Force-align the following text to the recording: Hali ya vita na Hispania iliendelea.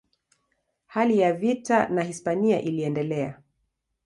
Hali 0.85 1.19
ya 1.19 1.33
vita 1.33 1.87
na 1.87 2.03
Hispania 2.03 2.61
iliendelea. 2.61 3.39